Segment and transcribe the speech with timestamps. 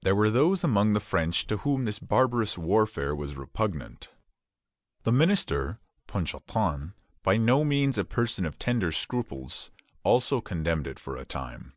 [0.00, 4.08] There were those among the French to whom this barbarous warfare was repugnant.
[5.02, 9.70] The minister, Ponchartrain, by no means a person of tender scruples,
[10.04, 11.74] also condemned it for a time.